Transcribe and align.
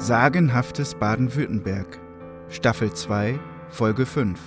Sagenhaftes 0.00 0.94
Baden-Württemberg 0.94 1.98
Staffel 2.50 2.92
2 2.92 3.40
Folge 3.68 4.06
5 4.06 4.38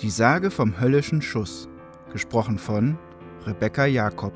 Die 0.00 0.10
Sage 0.10 0.52
vom 0.52 0.78
höllischen 0.78 1.22
Schuss 1.22 1.68
gesprochen 2.12 2.56
von 2.56 2.96
Rebecca 3.44 3.86
Jakob 3.86 4.32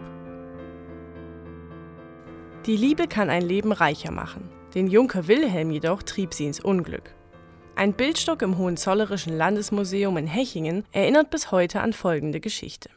Die 2.66 2.76
Liebe 2.76 3.06
kann 3.06 3.30
ein 3.30 3.42
Leben 3.42 3.70
reicher 3.70 4.10
machen. 4.10 4.50
Den 4.74 4.88
Junker 4.88 5.28
Wilhelm 5.28 5.70
jedoch 5.70 6.02
trieb 6.02 6.34
sie 6.34 6.46
ins 6.46 6.58
Unglück. 6.58 7.14
Ein 7.76 7.92
Bildstock 7.92 8.42
im 8.42 8.58
Hohenzollerischen 8.58 9.36
Landesmuseum 9.36 10.16
in 10.16 10.26
Hechingen 10.26 10.84
erinnert 10.90 11.30
bis 11.30 11.52
heute 11.52 11.80
an 11.80 11.92
folgende 11.92 12.40
Geschichte. 12.40 12.90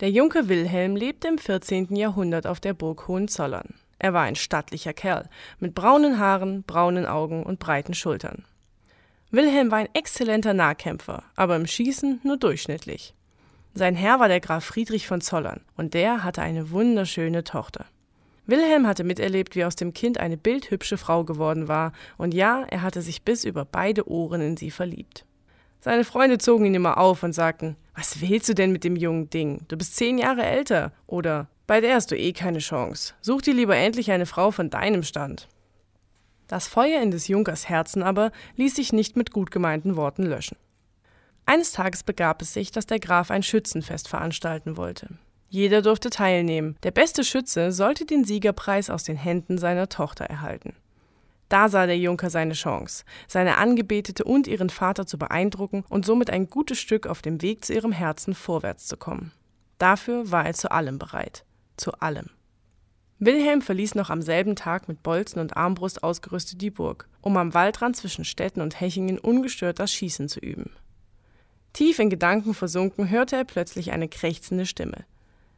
Der 0.00 0.10
Junker 0.10 0.50
Wilhelm 0.50 0.94
lebte 0.94 1.28
im 1.28 1.38
14. 1.38 1.96
Jahrhundert 1.96 2.46
auf 2.46 2.60
der 2.60 2.74
Burg 2.74 3.08
Hohenzollern. 3.08 3.76
Er 4.00 4.14
war 4.14 4.22
ein 4.22 4.34
stattlicher 4.34 4.94
Kerl, 4.94 5.28
mit 5.58 5.74
braunen 5.74 6.18
Haaren, 6.18 6.62
braunen 6.62 7.04
Augen 7.04 7.42
und 7.42 7.58
breiten 7.58 7.92
Schultern. 7.92 8.44
Wilhelm 9.30 9.70
war 9.70 9.78
ein 9.78 9.90
exzellenter 9.92 10.54
Nahkämpfer, 10.54 11.22
aber 11.36 11.54
im 11.54 11.66
Schießen 11.66 12.20
nur 12.24 12.38
durchschnittlich. 12.38 13.14
Sein 13.74 13.94
Herr 13.94 14.18
war 14.18 14.28
der 14.28 14.40
Graf 14.40 14.64
Friedrich 14.64 15.06
von 15.06 15.20
Zollern, 15.20 15.60
und 15.76 15.92
der 15.92 16.24
hatte 16.24 16.40
eine 16.40 16.70
wunderschöne 16.70 17.44
Tochter. 17.44 17.84
Wilhelm 18.46 18.86
hatte 18.86 19.04
miterlebt, 19.04 19.54
wie 19.54 19.66
aus 19.66 19.76
dem 19.76 19.92
Kind 19.92 20.18
eine 20.18 20.38
bildhübsche 20.38 20.96
Frau 20.96 21.24
geworden 21.24 21.68
war, 21.68 21.92
und 22.16 22.32
ja, 22.32 22.64
er 22.70 22.80
hatte 22.80 23.02
sich 23.02 23.22
bis 23.22 23.44
über 23.44 23.66
beide 23.66 24.08
Ohren 24.08 24.40
in 24.40 24.56
sie 24.56 24.70
verliebt. 24.70 25.26
Seine 25.82 26.04
Freunde 26.04 26.38
zogen 26.38 26.64
ihn 26.64 26.74
immer 26.74 26.96
auf 26.96 27.22
und 27.22 27.34
sagten, 27.34 27.76
was 27.94 28.22
willst 28.22 28.48
du 28.48 28.54
denn 28.54 28.72
mit 28.72 28.82
dem 28.82 28.96
jungen 28.96 29.28
Ding? 29.28 29.66
Du 29.68 29.76
bist 29.76 29.96
zehn 29.96 30.16
Jahre 30.18 30.42
älter. 30.42 30.92
Oder 31.06 31.48
bei 31.70 31.80
der 31.80 31.94
hast 31.94 32.10
du 32.10 32.16
eh 32.16 32.32
keine 32.32 32.58
Chance. 32.58 33.14
Such 33.20 33.42
dir 33.42 33.54
lieber 33.54 33.76
endlich 33.76 34.10
eine 34.10 34.26
Frau 34.26 34.50
von 34.50 34.70
deinem 34.70 35.04
Stand. 35.04 35.46
Das 36.48 36.66
Feuer 36.66 37.00
in 37.00 37.12
des 37.12 37.28
Junkers 37.28 37.68
Herzen 37.68 38.02
aber 38.02 38.32
ließ 38.56 38.74
sich 38.74 38.92
nicht 38.92 39.16
mit 39.16 39.30
gut 39.30 39.52
gemeinten 39.52 39.94
Worten 39.94 40.24
löschen. 40.24 40.56
Eines 41.46 41.70
Tages 41.70 42.02
begab 42.02 42.42
es 42.42 42.52
sich, 42.52 42.72
dass 42.72 42.86
der 42.86 42.98
Graf 42.98 43.30
ein 43.30 43.44
Schützenfest 43.44 44.08
veranstalten 44.08 44.76
wollte. 44.76 45.10
Jeder 45.48 45.80
durfte 45.80 46.10
teilnehmen. 46.10 46.76
Der 46.82 46.90
beste 46.90 47.22
Schütze 47.22 47.70
sollte 47.70 48.04
den 48.04 48.24
Siegerpreis 48.24 48.90
aus 48.90 49.04
den 49.04 49.16
Händen 49.16 49.56
seiner 49.56 49.88
Tochter 49.88 50.24
erhalten. 50.24 50.74
Da 51.48 51.68
sah 51.68 51.86
der 51.86 51.98
Junker 51.98 52.30
seine 52.30 52.54
Chance, 52.54 53.04
seine 53.28 53.58
Angebetete 53.58 54.24
und 54.24 54.48
ihren 54.48 54.70
Vater 54.70 55.06
zu 55.06 55.18
beeindrucken 55.18 55.84
und 55.88 56.04
somit 56.04 56.30
ein 56.30 56.50
gutes 56.50 56.80
Stück 56.80 57.06
auf 57.06 57.22
dem 57.22 57.42
Weg 57.42 57.64
zu 57.64 57.74
ihrem 57.74 57.92
Herzen 57.92 58.34
vorwärts 58.34 58.88
zu 58.88 58.96
kommen. 58.96 59.30
Dafür 59.78 60.32
war 60.32 60.46
er 60.46 60.54
zu 60.54 60.72
allem 60.72 60.98
bereit 60.98 61.44
zu 61.80 61.94
allem. 61.94 62.26
Wilhelm 63.18 63.60
verließ 63.60 63.96
noch 63.96 64.08
am 64.08 64.22
selben 64.22 64.56
Tag 64.56 64.88
mit 64.88 65.02
Bolzen 65.02 65.40
und 65.40 65.56
Armbrust 65.56 66.02
ausgerüstet 66.02 66.62
die 66.62 66.70
Burg, 66.70 67.06
um 67.20 67.36
am 67.36 67.52
Waldrand 67.52 67.96
zwischen 67.96 68.24
Städten 68.24 68.62
und 68.62 68.80
Hechingen 68.80 69.18
ungestört 69.18 69.78
das 69.78 69.92
Schießen 69.92 70.28
zu 70.28 70.40
üben. 70.40 70.70
Tief 71.72 71.98
in 71.98 72.10
Gedanken 72.10 72.54
versunken 72.54 73.10
hörte 73.10 73.36
er 73.36 73.44
plötzlich 73.44 73.92
eine 73.92 74.08
krächzende 74.08 74.66
Stimme. 74.66 75.04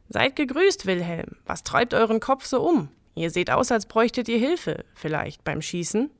Seid 0.09 0.35
gegrüßt, 0.35 0.85
Wilhelm. 0.85 1.37
Was 1.45 1.63
treibt 1.63 1.93
euren 1.93 2.19
Kopf 2.19 2.45
so 2.45 2.61
um? 2.61 2.89
Ihr 3.15 3.31
seht 3.31 3.49
aus, 3.49 3.71
als 3.71 3.85
bräuchtet 3.85 4.27
ihr 4.27 4.37
Hilfe, 4.37 4.83
vielleicht 4.93 5.43
beim 5.43 5.61
Schießen? 5.61 6.11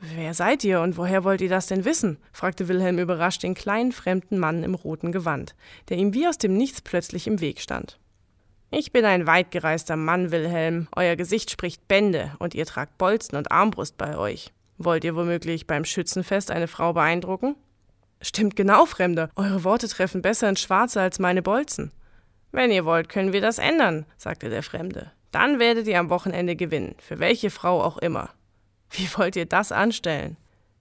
Wer 0.00 0.34
seid 0.34 0.62
ihr 0.64 0.80
und 0.80 0.96
woher 0.96 1.24
wollt 1.24 1.40
ihr 1.40 1.48
das 1.48 1.66
denn 1.66 1.84
wissen? 1.84 2.18
fragte 2.32 2.68
Wilhelm 2.68 2.98
überrascht 2.98 3.42
den 3.42 3.54
kleinen 3.54 3.92
fremden 3.92 4.38
Mann 4.38 4.62
im 4.62 4.74
roten 4.74 5.12
Gewand, 5.12 5.54
der 5.88 5.98
ihm 5.98 6.14
wie 6.14 6.26
aus 6.26 6.38
dem 6.38 6.56
Nichts 6.56 6.80
plötzlich 6.80 7.26
im 7.26 7.40
Weg 7.40 7.60
stand. 7.60 7.98
Ich 8.70 8.92
bin 8.92 9.06
ein 9.06 9.26
weitgereister 9.26 9.96
Mann, 9.96 10.30
Wilhelm. 10.30 10.88
Euer 10.94 11.16
Gesicht 11.16 11.50
spricht 11.50 11.88
Bände 11.88 12.32
und 12.38 12.54
ihr 12.54 12.66
tragt 12.66 12.98
Bolzen 12.98 13.38
und 13.38 13.50
Armbrust 13.50 13.96
bei 13.96 14.18
euch. 14.18 14.52
Wollt 14.76 15.04
ihr 15.04 15.16
womöglich 15.16 15.66
beim 15.66 15.86
Schützenfest 15.86 16.50
eine 16.50 16.68
Frau 16.68 16.92
beeindrucken? 16.92 17.56
Stimmt 18.20 18.56
genau, 18.56 18.84
Fremder. 18.84 19.30
Eure 19.36 19.64
Worte 19.64 19.88
treffen 19.88 20.20
besser 20.20 20.50
ins 20.50 20.60
Schwarze 20.60 21.00
als 21.00 21.18
meine 21.18 21.40
Bolzen. 21.40 21.92
Wenn 22.52 22.70
ihr 22.70 22.84
wollt, 22.84 23.08
können 23.08 23.32
wir 23.32 23.40
das 23.40 23.58
ändern, 23.58 24.04
sagte 24.18 24.50
der 24.50 24.62
Fremde. 24.62 25.12
Dann 25.30 25.58
werdet 25.58 25.86
ihr 25.86 25.98
am 25.98 26.10
Wochenende 26.10 26.54
gewinnen, 26.54 26.94
für 26.98 27.18
welche 27.18 27.48
Frau 27.48 27.82
auch 27.82 27.96
immer. 27.96 28.30
Wie 28.90 29.08
wollt 29.16 29.36
ihr 29.36 29.46
das 29.46 29.72
anstellen? 29.72 30.36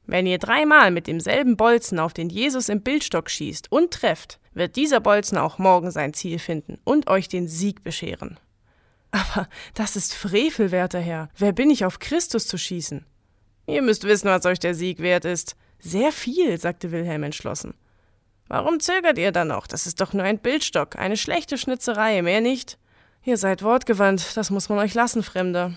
Wenn 0.07 0.25
ihr 0.25 0.37
dreimal 0.37 0.89
mit 0.89 1.07
demselben 1.07 1.57
Bolzen 1.57 1.99
auf 1.99 2.13
den 2.13 2.29
Jesus 2.29 2.69
im 2.69 2.81
Bildstock 2.81 3.29
schießt 3.29 3.71
und 3.71 3.93
trefft, 3.93 4.39
wird 4.53 4.77
dieser 4.77 5.01
Bolzen 5.01 5.37
auch 5.37 5.59
morgen 5.59 5.91
sein 5.91 6.13
Ziel 6.13 6.39
finden 6.39 6.79
und 6.85 7.07
euch 7.07 7.27
den 7.27 7.49
Sieg 7.49 7.83
bescheren. 7.83 8.39
Aber 9.11 9.47
das 9.73 9.97
ist 9.97 10.13
Frevel, 10.13 10.71
werter 10.71 10.99
Herr. 10.99 11.29
Wer 11.37 11.51
bin 11.51 11.69
ich, 11.69 11.85
auf 11.85 11.99
Christus 11.99 12.47
zu 12.47 12.57
schießen? 12.57 13.05
Ihr 13.67 13.81
müsst 13.81 14.05
wissen, 14.05 14.29
was 14.29 14.45
euch 14.45 14.59
der 14.59 14.73
Sieg 14.73 14.99
wert 14.99 15.25
ist. 15.25 15.57
Sehr 15.79 16.13
viel, 16.13 16.57
sagte 16.57 16.91
Wilhelm 16.91 17.23
entschlossen. 17.23 17.73
Warum 18.47 18.79
zögert 18.79 19.17
ihr 19.17 19.33
dann 19.33 19.49
noch? 19.49 19.67
Das 19.67 19.87
ist 19.87 19.99
doch 19.99 20.13
nur 20.13 20.23
ein 20.23 20.39
Bildstock, 20.39 20.95
eine 20.95 21.17
schlechte 21.17 21.57
Schnitzerei, 21.57 22.21
mehr 22.21 22.39
nicht. 22.39 22.77
Ihr 23.23 23.35
seid 23.35 23.61
wortgewandt, 23.61 24.37
das 24.37 24.51
muss 24.51 24.69
man 24.69 24.79
euch 24.79 24.93
lassen, 24.93 25.21
Fremder. 25.21 25.73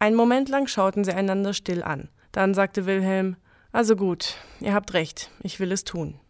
Einen 0.00 0.16
Moment 0.16 0.48
lang 0.48 0.66
schauten 0.66 1.04
sie 1.04 1.12
einander 1.12 1.54
still 1.54 1.84
an. 1.84 2.08
Dann 2.36 2.52
sagte 2.52 2.84
Wilhelm, 2.84 3.36
also 3.72 3.96
gut, 3.96 4.34
ihr 4.60 4.74
habt 4.74 4.92
recht, 4.92 5.30
ich 5.42 5.58
will 5.58 5.72
es 5.72 5.84
tun. 5.84 6.20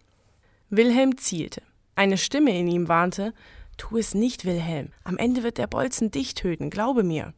Wilhelm 0.70 1.18
zielte. 1.18 1.62
Eine 1.96 2.16
Stimme 2.16 2.56
in 2.56 2.68
ihm 2.68 2.86
warnte, 2.86 3.34
tu 3.76 3.96
es 3.96 4.14
nicht, 4.14 4.44
Wilhelm, 4.44 4.92
am 5.02 5.18
Ende 5.18 5.42
wird 5.42 5.58
der 5.58 5.66
Bolzen 5.66 6.12
dich 6.12 6.34
töten, 6.34 6.70
glaube 6.70 7.02
mir. 7.02 7.34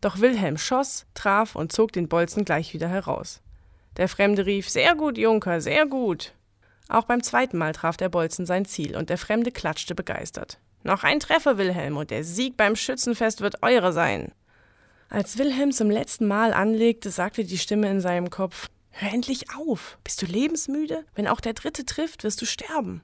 Doch 0.00 0.20
Wilhelm 0.20 0.56
schoss, 0.56 1.04
traf 1.14 1.56
und 1.56 1.72
zog 1.72 1.90
den 1.90 2.06
Bolzen 2.06 2.44
gleich 2.44 2.72
wieder 2.74 2.86
heraus. 2.86 3.42
Der 3.96 4.08
Fremde 4.08 4.46
rief, 4.46 4.70
sehr 4.70 4.94
gut, 4.94 5.18
Junker, 5.18 5.60
sehr 5.60 5.84
gut. 5.86 6.32
Auch 6.88 7.06
beim 7.06 7.24
zweiten 7.24 7.58
Mal 7.58 7.72
traf 7.72 7.96
der 7.96 8.08
Bolzen 8.08 8.46
sein 8.46 8.66
Ziel 8.66 8.96
und 8.96 9.10
der 9.10 9.18
Fremde 9.18 9.50
klatschte 9.50 9.96
begeistert. 9.96 10.60
Noch 10.84 11.02
ein 11.02 11.18
Treffer, 11.18 11.58
Wilhelm, 11.58 11.96
und 11.96 12.12
der 12.12 12.22
Sieg 12.22 12.56
beim 12.56 12.76
Schützenfest 12.76 13.40
wird 13.40 13.64
eure 13.64 13.92
sein. 13.92 14.30
Als 15.12 15.36
Wilhelm 15.36 15.72
zum 15.72 15.90
letzten 15.90 16.26
Mal 16.26 16.54
anlegte, 16.54 17.10
sagte 17.10 17.44
die 17.44 17.58
Stimme 17.58 17.90
in 17.90 18.00
seinem 18.00 18.30
Kopf 18.30 18.70
Hör 18.92 19.12
endlich 19.12 19.54
auf. 19.54 19.98
Bist 20.02 20.22
du 20.22 20.26
lebensmüde? 20.26 21.04
Wenn 21.14 21.28
auch 21.28 21.40
der 21.40 21.52
dritte 21.52 21.84
trifft, 21.84 22.24
wirst 22.24 22.40
du 22.40 22.46
sterben. 22.46 23.02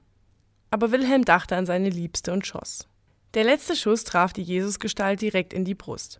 Aber 0.71 0.91
Wilhelm 0.91 1.23
dachte 1.23 1.55
an 1.55 1.67
seine 1.67 1.89
Liebste 1.89 2.33
und 2.33 2.47
schoss. 2.47 2.87
Der 3.35 3.43
letzte 3.43 3.75
Schuss 3.75 4.05
traf 4.05 4.33
die 4.33 4.41
Jesusgestalt 4.41 5.21
direkt 5.21 5.53
in 5.53 5.65
die 5.65 5.75
Brust. 5.75 6.19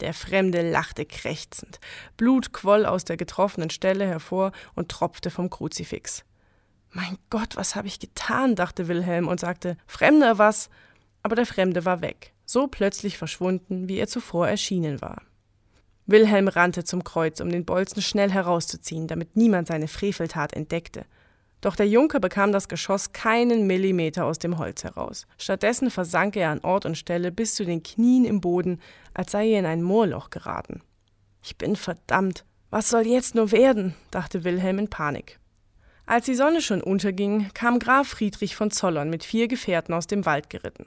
Der 0.00 0.14
Fremde 0.14 0.70
lachte 0.70 1.04
krächzend. 1.04 1.78
Blut 2.16 2.54
quoll 2.54 2.86
aus 2.86 3.04
der 3.04 3.18
getroffenen 3.18 3.68
Stelle 3.68 4.06
hervor 4.06 4.52
und 4.76 4.88
tropfte 4.88 5.30
vom 5.30 5.50
Kruzifix. 5.50 6.24
Mein 6.90 7.18
Gott, 7.28 7.54
was 7.54 7.76
habe 7.76 7.86
ich 7.86 8.00
getan? 8.00 8.56
dachte 8.56 8.88
Wilhelm 8.88 9.28
und 9.28 9.40
sagte 9.40 9.76
Fremder 9.86 10.38
was. 10.38 10.70
Aber 11.22 11.36
der 11.36 11.44
Fremde 11.44 11.84
war 11.84 12.00
weg 12.00 12.32
so 12.48 12.66
plötzlich 12.66 13.18
verschwunden, 13.18 13.88
wie 13.88 13.98
er 13.98 14.08
zuvor 14.08 14.48
erschienen 14.48 15.02
war. 15.02 15.22
Wilhelm 16.06 16.48
rannte 16.48 16.84
zum 16.84 17.04
Kreuz, 17.04 17.40
um 17.40 17.50
den 17.50 17.66
Bolzen 17.66 18.00
schnell 18.00 18.30
herauszuziehen, 18.30 19.06
damit 19.06 19.36
niemand 19.36 19.68
seine 19.68 19.88
Freveltat 19.88 20.54
entdeckte. 20.54 21.04
Doch 21.60 21.76
der 21.76 21.88
Junker 21.88 22.20
bekam 22.20 22.50
das 22.50 22.68
Geschoss 22.68 23.12
keinen 23.12 23.66
Millimeter 23.66 24.24
aus 24.24 24.38
dem 24.38 24.56
Holz 24.58 24.84
heraus. 24.84 25.26
Stattdessen 25.36 25.90
versank 25.90 26.36
er 26.36 26.50
an 26.50 26.60
Ort 26.60 26.86
und 26.86 26.96
Stelle 26.96 27.30
bis 27.30 27.54
zu 27.54 27.66
den 27.66 27.82
Knien 27.82 28.24
im 28.24 28.40
Boden, 28.40 28.80
als 29.12 29.32
sei 29.32 29.50
er 29.50 29.58
in 29.58 29.66
ein 29.66 29.82
Moorloch 29.82 30.30
geraten. 30.30 30.80
Ich 31.42 31.58
bin 31.58 31.76
verdammt. 31.76 32.46
Was 32.70 32.88
soll 32.88 33.06
jetzt 33.06 33.34
nur 33.34 33.52
werden? 33.52 33.94
dachte 34.10 34.44
Wilhelm 34.44 34.78
in 34.78 34.88
Panik. 34.88 35.38
Als 36.06 36.24
die 36.24 36.34
Sonne 36.34 36.62
schon 36.62 36.82
unterging, 36.82 37.50
kam 37.52 37.78
Graf 37.78 38.08
Friedrich 38.08 38.56
von 38.56 38.70
Zollern 38.70 39.10
mit 39.10 39.24
vier 39.24 39.48
Gefährten 39.48 39.92
aus 39.92 40.06
dem 40.06 40.24
Wald 40.24 40.48
geritten. 40.48 40.86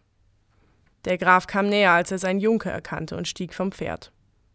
Der 1.06 1.18
Graf 1.18 1.48
kam 1.48 1.68
näher, 1.68 1.92
als 1.92 2.12
er 2.12 2.20
seinen 2.20 2.40
Junker 2.40 2.72
erkannte, 2.72 3.18
und 3.18 3.28
stieg 3.28 3.54
vom 3.54 3.72
Pferd. 3.72 4.12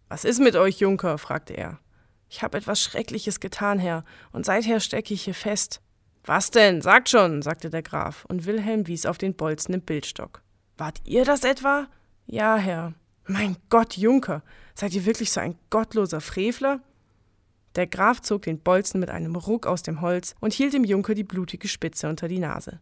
Was 0.08 0.24
ist 0.24 0.40
mit 0.40 0.56
euch, 0.56 0.78
Junker? 0.78 1.18
fragte 1.18 1.54
er. 1.54 1.80
Ich 2.28 2.42
habe 2.42 2.58
etwas 2.58 2.80
Schreckliches 2.80 3.40
getan, 3.40 3.78
Herr, 3.78 4.04
und 4.32 4.46
seither 4.46 4.80
stecke 4.80 5.14
ich 5.14 5.24
hier 5.24 5.34
fest. 5.34 5.80
Was 6.24 6.50
denn? 6.50 6.82
Sagt 6.82 7.08
schon, 7.08 7.42
sagte 7.42 7.70
der 7.70 7.82
Graf, 7.82 8.24
und 8.26 8.46
Wilhelm 8.46 8.86
wies 8.86 9.06
auf 9.06 9.18
den 9.18 9.34
Bolzen 9.34 9.74
im 9.74 9.82
Bildstock. 9.82 10.42
Wart 10.76 11.00
ihr 11.04 11.24
das 11.24 11.44
etwa? 11.44 11.86
Ja, 12.26 12.56
Herr. 12.56 12.94
Mein 13.26 13.56
Gott, 13.70 13.96
Junker, 13.96 14.42
seid 14.74 14.92
ihr 14.94 15.04
wirklich 15.04 15.32
so 15.32 15.40
ein 15.40 15.56
gottloser 15.70 16.20
Frevler? 16.20 16.80
Der 17.76 17.86
Graf 17.86 18.22
zog 18.22 18.42
den 18.42 18.60
Bolzen 18.60 19.00
mit 19.00 19.10
einem 19.10 19.36
Ruck 19.36 19.66
aus 19.66 19.82
dem 19.82 20.00
Holz 20.00 20.34
und 20.40 20.52
hielt 20.52 20.72
dem 20.72 20.84
Junker 20.84 21.14
die 21.14 21.24
blutige 21.24 21.68
Spitze 21.68 22.08
unter 22.08 22.26
die 22.26 22.38
Nase. 22.38 22.80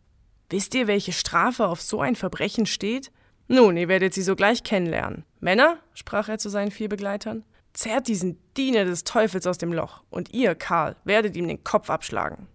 Wisst 0.50 0.74
ihr, 0.74 0.86
welche 0.86 1.12
Strafe 1.12 1.66
auf 1.66 1.82
so 1.82 2.00
ein 2.00 2.14
Verbrechen 2.14 2.66
steht? 2.66 3.10
Nun, 3.48 3.76
ihr 3.76 3.88
werdet 3.88 4.14
sie 4.14 4.22
sogleich 4.22 4.62
kennenlernen. 4.62 5.24
Männer, 5.40 5.78
sprach 5.92 6.28
er 6.28 6.38
zu 6.38 6.48
seinen 6.48 6.70
vier 6.70 6.88
Begleitern, 6.88 7.44
zerrt 7.74 8.08
diesen 8.08 8.38
Diener 8.56 8.84
des 8.84 9.04
Teufels 9.04 9.46
aus 9.46 9.58
dem 9.58 9.72
Loch, 9.72 10.02
und 10.08 10.32
ihr, 10.32 10.54
Karl, 10.54 10.96
werdet 11.04 11.36
ihm 11.36 11.48
den 11.48 11.62
Kopf 11.62 11.90
abschlagen. 11.90 12.46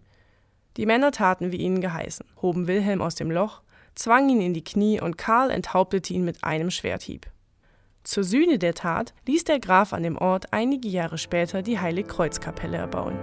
Die 0.78 0.86
Männer 0.86 1.12
taten 1.12 1.52
wie 1.52 1.58
ihnen 1.58 1.82
geheißen, 1.82 2.26
hoben 2.42 2.68
Wilhelm 2.68 3.02
aus 3.02 3.16
dem 3.16 3.30
Loch, 3.30 3.62
zwangen 3.96 4.30
ihn 4.30 4.42
in 4.42 4.54
die 4.54 4.64
Knie 4.64 5.02
und 5.02 5.18
Karl 5.18 5.52
enthauptete 5.52 6.14
ihn 6.14 6.26
mit 6.26 6.44
einem 6.44 6.72
Schwerthieb. 6.72 7.28
Zur 8.04 8.24
Sühne 8.24 8.58
der 8.58 8.74
Tat 8.74 9.14
ließ 9.28 9.44
der 9.44 9.60
Graf 9.60 9.94
an 9.94 10.04
dem 10.04 10.18
Ort 10.18 10.54
einige 10.54 10.88
Jahre 10.88 11.18
später 11.18 11.62
die 11.62 11.80
Heiligkreuzkapelle 11.80 12.78
erbauen. 12.78 13.20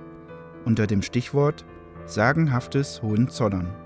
unter 0.65 0.87
dem 0.87 1.03
Stichwort 1.03 1.63
Sagenhaftes 2.07 3.03
Hohenzollern. 3.03 3.84